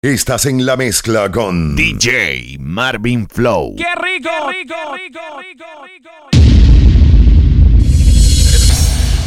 Estás 0.00 0.46
en 0.46 0.64
la 0.64 0.76
mezcla 0.76 1.28
con 1.28 1.74
DJ 1.74 2.58
Marvin 2.60 3.26
Flow. 3.28 3.74
¡Qué 3.76 3.82
rico! 3.96 4.30
rico, 4.48 4.76
rico, 4.92 5.20
rico, 5.40 5.64
rico! 5.82 6.08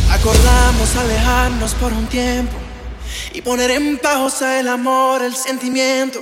Acordamos 0.10 0.96
alejarnos 0.96 1.73
por 1.73 1.92
un 1.92 2.07
tiempo 2.07 2.54
y 3.34 3.42
poner 3.42 3.71
en 3.71 3.97
pausa 3.97 4.62
el 4.62 4.70
amor, 4.70 5.21
el 5.23 5.36
sentimiento, 5.36 6.22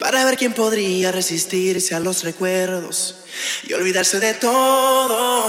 para 0.00 0.24
ver 0.24 0.36
quién 0.36 0.52
podría 0.52 1.12
resistirse 1.12 1.94
a 1.94 2.00
los 2.00 2.24
recuerdos 2.24 3.18
y 3.68 3.72
olvidarse 3.72 4.18
de 4.18 4.34
todo. 4.34 5.44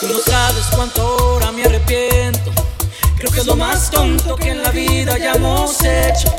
Tú 0.00 0.08
no 0.08 0.18
sabes 0.18 0.66
cuánto 0.74 1.15
que 3.36 3.42
es 3.42 3.46
lo 3.46 3.56
más 3.56 3.90
tonto 3.90 4.34
que 4.34 4.48
en 4.48 4.62
la 4.62 4.70
vida 4.70 5.12
hayamos 5.12 5.76
hecho. 5.84 6.34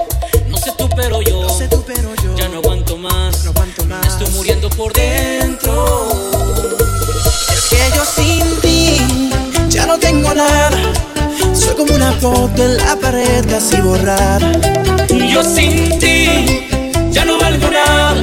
No 0.50 0.57
sé 0.57 0.71
tú, 0.75 0.90
pero 0.95 1.22
yo, 1.22 1.44
no 1.44 1.49
sé 1.49 1.67
tú, 1.67 1.84
pero 1.85 2.16
yo 2.23 2.35
ya 2.35 2.49
no 2.49 2.58
aguanto 2.58 2.98
más. 2.98 3.44
No 3.44 3.52
aguanto 3.52 3.85
más. 3.85 4.02
Me 4.02 4.08
estoy 4.08 4.30
muriendo 4.31 4.67
por 4.72 4.91
dentro. 4.94 6.08
Es 7.53 7.70
que 7.70 7.95
yo 7.95 8.03
sin 8.03 8.62
ti 8.62 8.98
ya 9.70 9.86
no 9.86 9.99
tengo 9.99 10.34
nada. 10.34 10.72
Soy 11.53 11.75
como 11.75 11.94
una 11.94 12.13
foto 12.13 12.63
en 12.63 12.77
la 12.77 12.95
pared 12.95 13.45
casi 13.48 13.80
borrada. 13.80 14.52
Yo 15.09 15.44
sin 15.44 16.00
ti 16.00 16.67
ya 17.11 17.25
no 17.25 17.38
valgo 17.38 17.70
nada. 17.70 18.16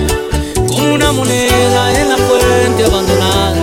Como 0.66 0.94
una 0.94 1.12
moneda 1.12 2.00
en 2.00 2.08
la 2.08 2.16
fuente 2.16 2.84
abandonada. 2.84 3.54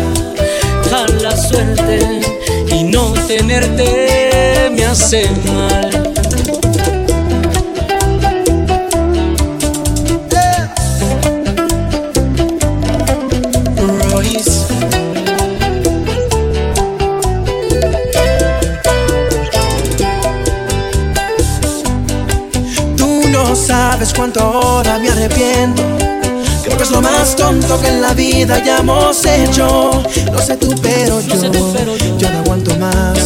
A 0.94 1.08
la 1.22 1.36
suerte 1.36 2.22
y 2.68 2.84
no 2.84 3.12
tenerte 3.28 4.31
me 4.72 4.86
hace 4.86 5.30
mal. 5.46 6.14
Tú 22.98 23.22
no 23.30 23.56
sabes 23.56 24.14
cuánto 24.14 24.40
ahora 24.42 25.00
me 25.00 25.10
arrepiento. 25.10 25.84
Creo 26.64 26.78
que 26.78 26.84
es 26.84 26.92
lo 26.92 27.02
más 27.02 27.36
tonto 27.36 27.80
que 27.82 27.88
en 27.88 28.02
la 28.02 28.14
vida 28.14 28.56
hayamos 28.56 29.26
hecho. 29.26 30.04
No 30.32 30.40
sé 30.40 30.58
tú, 30.58 30.74
pero 30.82 31.20
yo, 31.22 31.36
no 31.36 31.42
sé 31.42 31.50
tú, 31.50 31.74
pero 31.74 31.98
yo, 31.98 32.18
yo 32.18 32.30
no 32.30 32.40
aguanto 32.40 32.76
más 32.78 33.21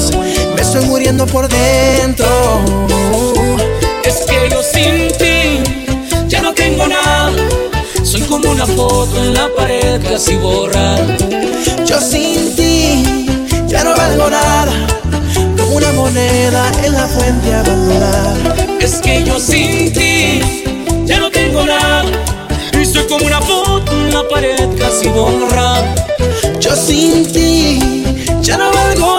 muriendo 1.06 1.28
por 1.28 1.48
dentro. 1.48 2.26
Es 4.04 4.26
que 4.26 4.50
yo 4.50 4.64
sin 4.64 5.08
ti 5.20 5.62
ya 6.28 6.42
no 6.42 6.52
tengo 6.52 6.88
nada. 6.88 7.32
Soy 8.04 8.22
como 8.22 8.50
una 8.50 8.66
foto 8.66 9.16
en 9.24 9.36
la 9.36 9.48
pared 9.56 10.02
casi 10.02 10.36
borrada. 10.36 11.06
Yo 11.86 12.02
sin 12.02 12.56
ti 12.56 13.28
ya 13.68 13.84
no 13.84 13.96
valgo 13.96 14.32
nada. 14.32 14.74
Como 15.56 15.76
una 15.76 15.92
moneda 15.92 16.72
en 16.84 16.94
la 16.94 17.06
fuente 17.06 17.54
abandonada. 17.54 18.34
Es 18.80 18.96
que 18.96 19.24
yo 19.24 19.40
sin 19.40 19.94
ti 19.94 20.42
ya 21.06 21.20
no 21.20 21.30
tengo 21.30 21.66
nada. 21.66 22.06
Y 22.82 22.84
soy 22.84 23.06
como 23.06 23.26
una 23.26 23.42
foto 23.42 23.92
en 23.92 24.12
la 24.12 24.28
pared 24.28 24.70
casi 24.80 25.08
borrada. 25.10 25.94
Yo 26.60 26.76
sin 26.76 27.32
ti 27.32 28.04
ya 28.42 28.58
no 28.58 28.72
valgo 28.72 29.15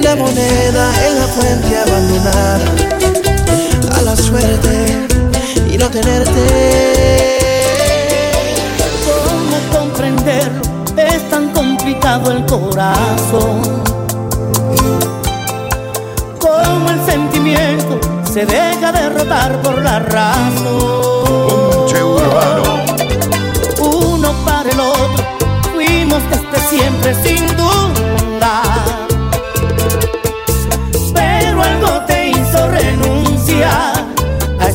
una 0.00 0.16
moneda 0.16 1.06
en 1.06 1.18
la 1.18 1.26
fuente 1.26 1.76
abandonada 1.76 2.60
a 3.98 4.02
la 4.02 4.16
suerte 4.16 5.06
y 5.70 5.76
no 5.76 5.90
tenerte. 5.90 7.38
¿Cómo 9.04 9.78
comprenderlo? 9.78 10.62
Es 10.96 11.28
tan 11.28 11.50
complicado 11.50 12.30
el 12.30 12.46
corazón. 12.46 13.60
Como 16.38 16.90
el 16.90 17.04
sentimiento 17.04 18.00
se 18.32 18.46
deja 18.46 18.92
derrotar 18.92 19.60
por 19.60 19.82
la 19.82 19.98
razón. 19.98 20.80
Uno 23.82 24.32
para 24.46 24.70
el 24.70 24.80
otro, 24.80 25.24
fuimos 25.74 26.22
desde 26.30 26.68
siempre 26.68 27.14
sin 27.22 27.46
duda 27.56 28.79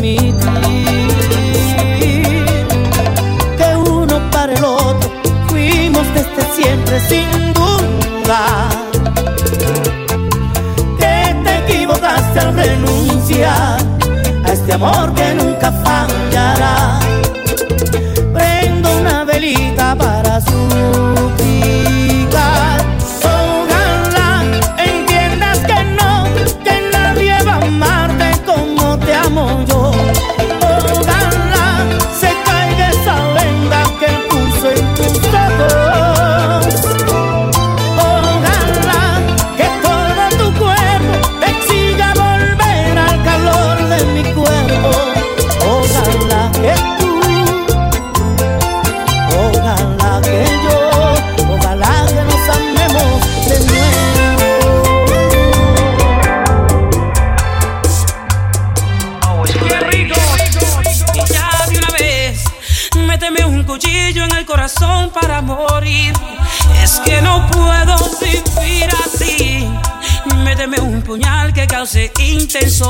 me. 0.00 0.67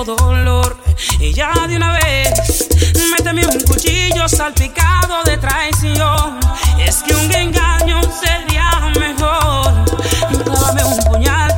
Dolor. 0.05 0.77
Y 1.21 1.33
ya 1.33 1.53
de 1.67 1.77
una 1.77 1.93
vez, 1.93 2.69
méteme 3.11 3.47
un 3.47 3.61
cuchillo 3.61 4.29
salpicado 4.29 5.23
de 5.25 5.37
traición. 5.37 6.41
Es 6.79 6.97
que 6.99 7.15
un 7.15 7.33
engaño 7.33 8.01
sería 8.21 8.93
mejor. 8.99 9.73
Clávame 10.45 10.85
un 10.85 10.97
puñal 11.05 11.49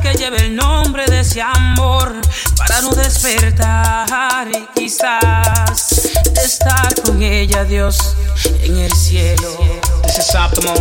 ese 1.21 1.39
amor 1.39 2.15
para 2.57 2.81
no 2.81 2.89
despertar 2.89 4.47
y 4.49 4.67
quizás 4.73 6.11
estar 6.43 7.01
con 7.03 7.21
ella, 7.21 7.63
Dios, 7.63 8.15
en 8.63 8.75
el 8.77 8.91
cielo. 8.91 9.55
Optimal. 10.45 10.77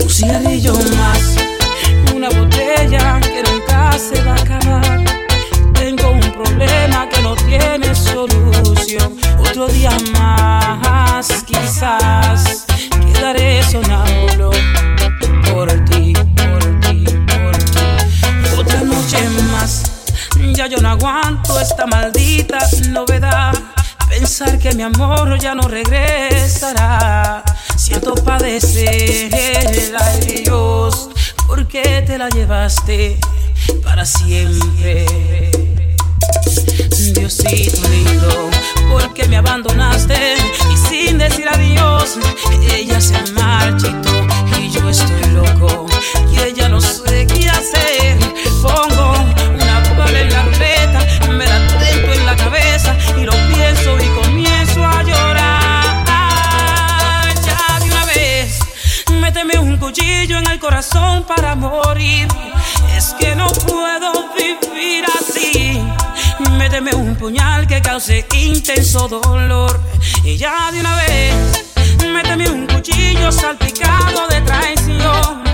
Un 0.00 0.08
cigarrillo 0.08 0.74
más, 0.74 1.36
una 2.14 2.30
botella 2.30 3.20
que 3.20 3.42
nunca 3.42 3.92
se 3.98 4.22
va 4.24 4.32
a 4.32 4.40
acabar. 4.40 5.11
Tengo 5.82 6.12
un 6.12 6.20
problema 6.20 7.08
que 7.08 7.20
no 7.22 7.34
tiene 7.34 7.92
solución. 7.92 9.18
Otro 9.40 9.66
día 9.66 9.90
más, 10.12 11.42
quizás 11.42 12.66
quedaré 13.04 13.64
sonámbulo 13.64 14.52
por 15.50 15.68
ti, 15.86 16.12
por 16.36 16.80
ti, 16.82 17.04
por 17.26 17.56
ti. 17.64 17.86
Otra 18.56 18.80
noche 18.82 19.28
más, 19.50 19.82
ya 20.54 20.68
yo 20.68 20.78
no 20.78 20.90
aguanto 20.90 21.58
esta 21.58 21.84
maldita 21.84 22.60
novedad. 22.90 23.52
Pensar 24.08 24.60
que 24.60 24.72
mi 24.74 24.84
amor 24.84 25.36
ya 25.40 25.56
no 25.56 25.66
regresará. 25.66 27.42
Siento 27.76 28.14
padecer, 28.14 29.34
ay 29.98 30.42
Dios, 30.44 31.10
¿por 31.48 31.66
qué 31.66 32.04
te 32.06 32.18
la 32.18 32.28
llevaste 32.28 33.18
para 33.82 34.04
siempre? 34.04 35.71
Diosito 37.14 37.88
lindo, 37.88 38.50
¿por 38.90 39.12
qué 39.14 39.26
me 39.28 39.36
abandonaste? 39.36 40.34
Y 40.72 40.76
sin 40.76 41.18
decir 41.18 41.48
adiós, 41.48 42.18
ella 42.70 43.00
se 43.00 43.20
marchitó 43.32 44.26
y 44.58 44.70
yo 44.70 44.88
estoy 44.88 45.30
loco. 45.32 45.86
Y 46.32 46.40
ella 46.40 46.68
no 46.68 46.80
sé 46.80 47.26
qué 47.26 47.48
hacer. 47.48 48.18
Pongo 48.62 49.14
una 49.54 49.80
bola 49.96 50.20
en 50.20 50.32
la 50.32 50.42
ruleta, 50.42 51.00
me 51.30 51.44
da 51.44 51.66
tiempo 51.78 52.12
en 52.12 52.26
la 52.26 52.36
cabeza 52.36 52.96
y 53.18 53.24
lo 53.24 53.32
pienso 53.54 53.98
y 53.98 54.08
comienzo 54.22 54.84
a 54.84 55.02
llorar. 55.02 56.04
Ya 57.44 57.80
de 57.80 57.90
una 57.90 58.04
vez, 58.06 58.58
méteme 59.20 59.58
un 59.58 59.76
cuchillo 59.76 60.38
en 60.38 60.50
el 60.50 60.58
corazón 60.58 61.24
para 61.24 61.54
morir. 61.54 62.28
Es 62.96 63.14
que 63.18 63.34
no 63.34 63.48
puedo. 63.48 64.21
Méteme 66.72 66.94
un 66.94 67.14
puñal 67.16 67.66
que 67.66 67.82
cause 67.82 68.24
intenso 68.34 69.06
dolor. 69.06 69.78
Y 70.24 70.38
ya 70.38 70.72
de 70.72 70.80
una 70.80 70.96
vez, 70.96 71.66
méteme 72.10 72.48
un 72.48 72.66
cuchillo 72.66 73.30
salpicado 73.30 74.26
de 74.28 74.40
traición. 74.40 75.44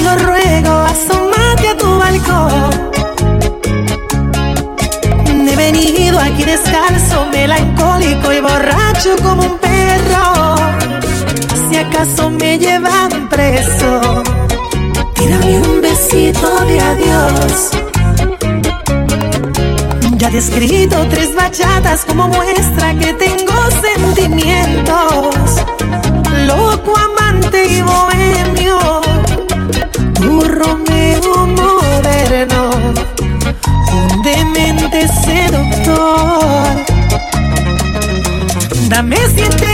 Te 0.00 0.04
lo 0.04 0.16
ruego, 0.16 0.70
asómate 0.70 1.68
a 1.68 1.76
tu 1.76 1.98
balcón. 1.98 2.90
He 5.48 5.56
venido 5.56 6.18
aquí 6.18 6.44
descalzo, 6.44 7.26
melancólico 7.32 8.32
y 8.32 8.40
borracho 8.40 9.16
como 9.22 9.42
un 9.42 9.58
perro. 9.58 10.54
Si 11.68 11.76
acaso 11.76 12.30
me 12.30 12.58
llevan 12.58 13.28
preso, 13.28 14.22
tírame 15.14 15.60
un 15.60 15.80
besito 15.80 16.64
de 16.66 16.80
adiós. 16.80 17.70
Ya 20.16 20.28
he 20.28 20.38
escrito 20.38 21.06
tres 21.10 21.34
bachatas 21.34 22.04
como 22.04 22.28
muestra 22.28 22.94
que 22.94 23.12
tengo 23.14 23.54
sentimientos. 23.82 25.34
Loco, 26.46 26.94
amante 26.96 27.66
y 27.66 27.82
bohemio, 27.82 29.00
tu 30.30 30.40
Romeo 30.42 31.46
moderno, 31.46 32.70
un 33.92 34.22
demente 34.22 35.08
seductor. 35.24 36.84
Dame 38.88 39.16
siete 39.34 39.69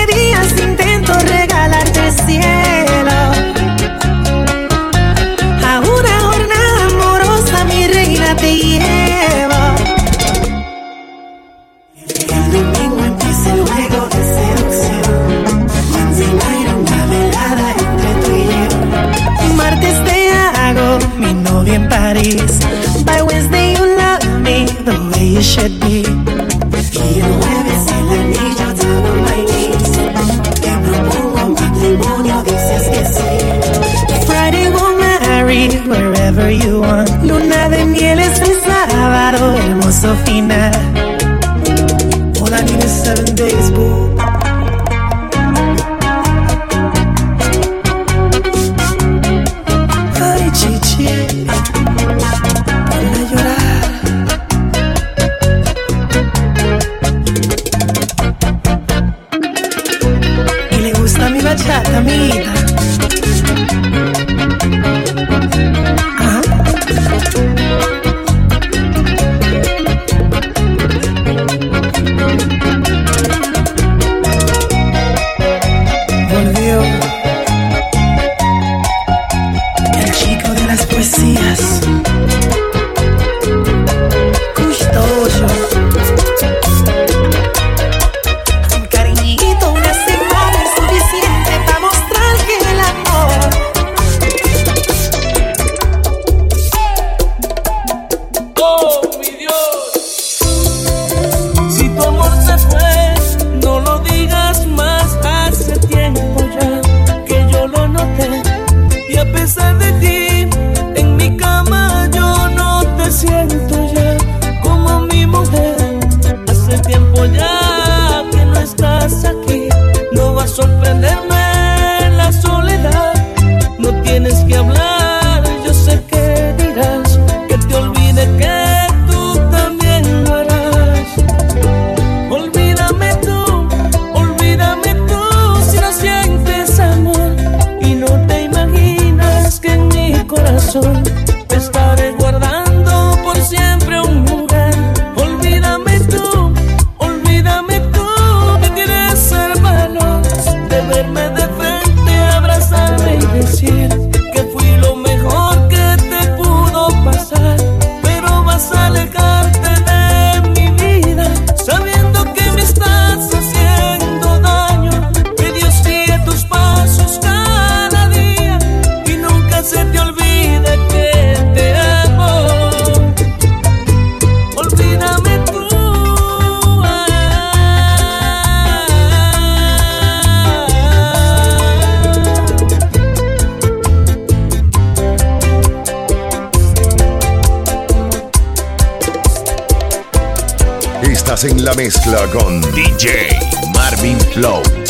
la 191.67 191.75
mezcla 191.75 192.29
con 192.29 192.61
DJ 192.61 193.29
Marvin 193.75 194.21
Flow. 194.33 194.86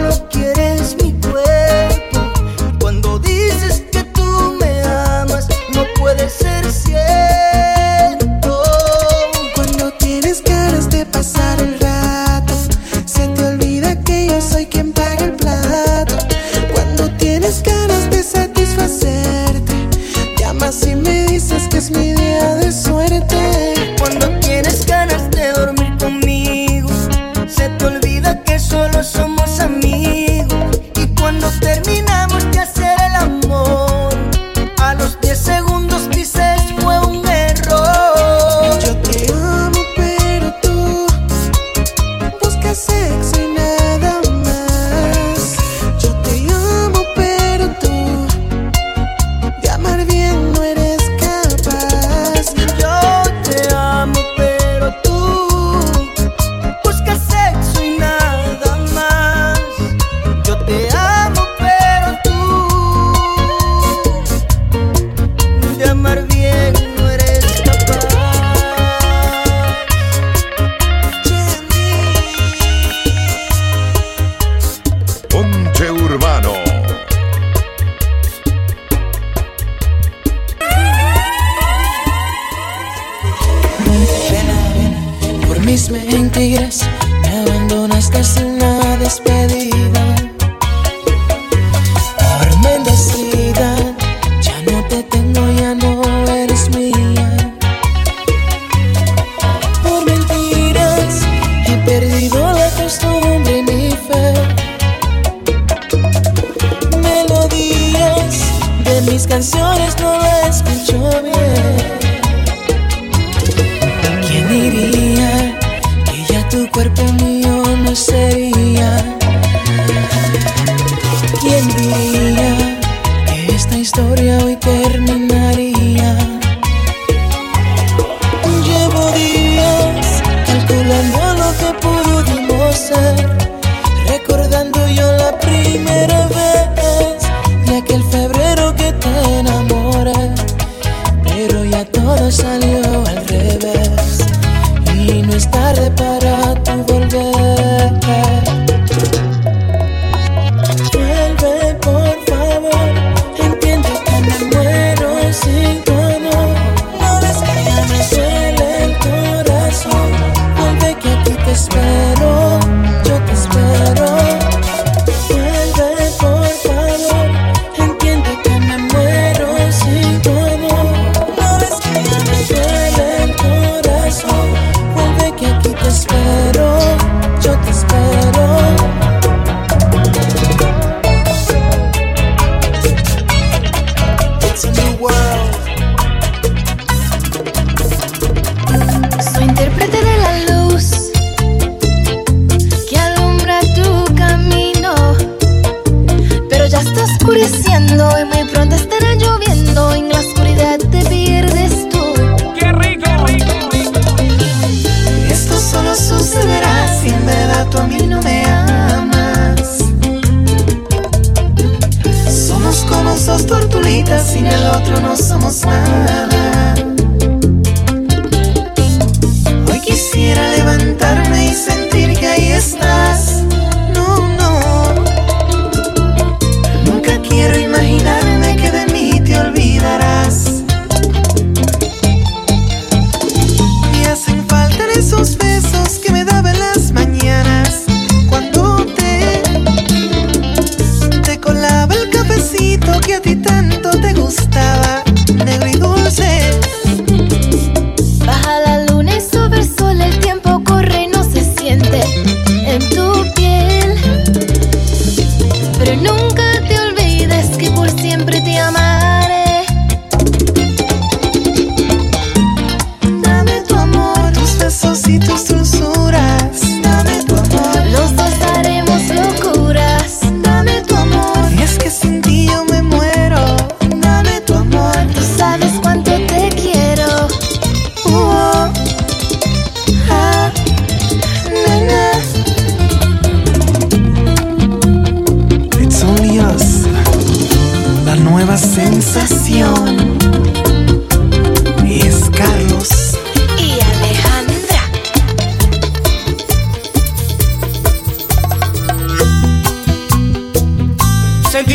solo 0.00 0.29
mentiras, 85.90 86.82
me 87.22 87.38
abandonaste 87.38 88.22
sin 88.22 88.46
una 88.46 88.96
despedida. 88.98 89.79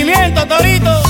sentimiento, 0.06 0.48
Torito. 0.48 1.04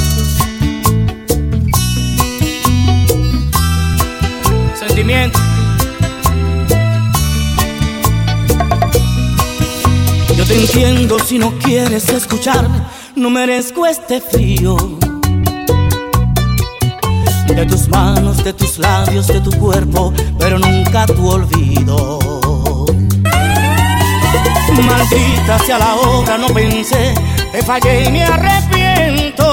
Sentimiento. 4.79 5.39
Yo 10.37 10.45
te 10.45 10.59
entiendo 10.59 11.19
si 11.19 11.39
no 11.39 11.57
quieres 11.59 12.09
escucharme, 12.09 12.81
no 13.15 13.29
merezco 13.29 13.85
este 13.85 14.21
frío. 14.21 14.77
De 17.47 17.65
tus 17.65 17.87
manos, 17.87 18.43
de 18.43 18.53
tus 18.53 18.77
labios, 18.77 19.27
de 19.27 19.39
tu 19.39 19.51
cuerpo, 19.51 20.13
pero 20.37 20.59
nunca 20.59 21.05
tu 21.05 21.27
olvido. 21.27 22.44
Maldita 24.87 25.59
sea 25.59 25.77
la 25.79 25.95
obra, 25.95 26.37
no 26.37 26.47
pensé, 26.47 27.13
te 27.51 27.61
fallé 27.63 28.05
y 28.05 28.11
me 28.11 28.23
arrepiento. 28.23 29.45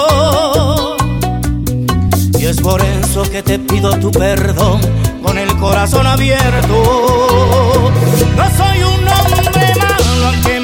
Y 2.39 2.47
es 2.47 2.61
por 2.61 2.83
eso 2.83 3.23
que 3.31 3.43
te 3.43 3.59
pido 3.59 3.91
tu 3.99 4.11
perdón 4.11 4.81
con 5.23 5.39
el 5.39 5.57
corazón 5.59 6.07
abierto. 6.07 7.93
No 8.37 8.45
soy 8.57 8.83
un 8.83 9.09
hombre 9.09 9.75
malo, 9.79 10.27
aunque 10.27 10.61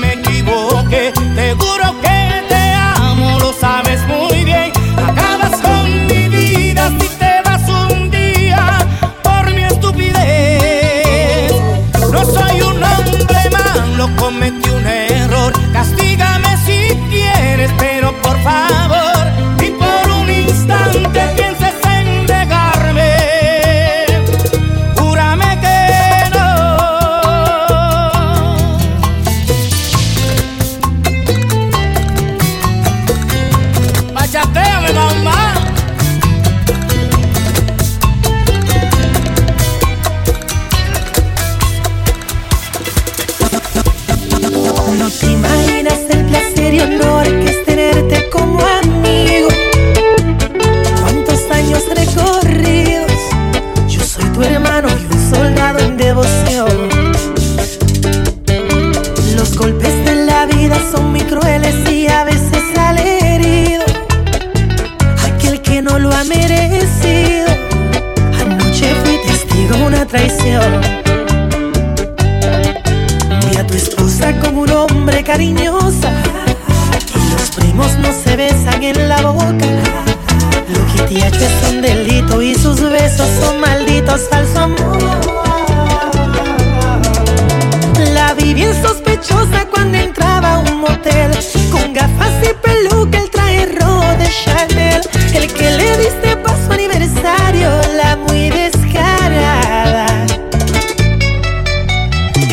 y 88.49 88.55
bien 88.55 88.73
sospechosa 88.83 89.67
cuando 89.71 89.99
entraba 89.99 90.55
a 90.55 90.59
un 90.61 90.81
motel. 90.81 91.31
Con 91.71 91.93
gafas 91.93 92.33
y 92.43 92.55
peluca, 92.65 93.19
el 93.19 93.31
traje 93.31 93.67
rojo 93.79 94.07
de 94.19 94.29
Chanel. 94.43 95.03
El 95.35 95.53
que 95.53 95.71
le 95.71 95.99
diste 95.99 96.37
para 96.37 96.57
su 96.65 96.73
aniversario, 96.73 97.69
la 97.97 98.17
muy 98.17 98.49
descarada. 98.49 100.07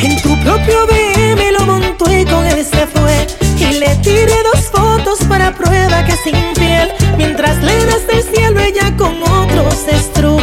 En 0.04 0.22
tu 0.22 0.38
propio 0.44 0.86
BM 0.88 1.52
lo 1.54 1.66
montó 1.66 2.12
y 2.12 2.26
con 2.26 2.46
él 2.46 2.66
se 2.66 2.88
fue. 2.88 3.28
Y 3.58 3.80
le 3.80 3.96
tiré 4.04 4.36
dos 4.54 4.64
fotos 4.66 5.20
para 5.30 5.54
prueba 5.54 6.04
que 6.06 6.14
es 6.14 6.28
infiel. 6.28 6.92
Mientras 7.18 7.64
le 7.64 7.86
das 7.86 8.04
el 8.12 8.24
cielo, 8.24 8.60
ella 8.60 8.96
con 8.98 9.16
otros 9.24 9.86
destruyó. 9.86 10.35